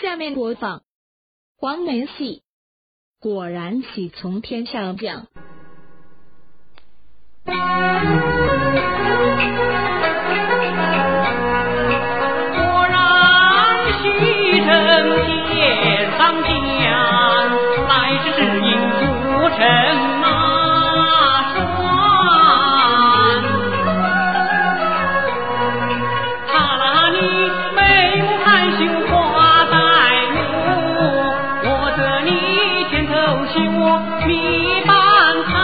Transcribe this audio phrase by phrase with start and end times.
[0.00, 0.82] 下面播放。
[1.56, 2.42] 黄梅戏。
[3.20, 5.26] 果然喜从天上降。
[7.44, 8.19] 啊
[34.26, 35.60] 你半看